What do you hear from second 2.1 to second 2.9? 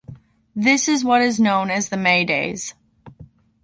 Days.